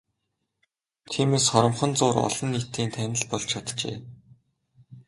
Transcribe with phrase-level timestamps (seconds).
[1.11, 3.97] Тиймээс хоромхон зуур олон нийтийн танил болж чаджээ.